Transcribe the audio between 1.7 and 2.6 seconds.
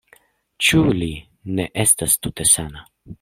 estas tute